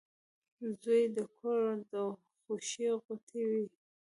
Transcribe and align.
•زوی 0.81 1.03
د 1.15 1.17
کور 1.37 1.63
د 1.93 1.95
خوښۍ 2.41 2.87
غوټۍ 3.05 3.43
وي. 3.51 3.65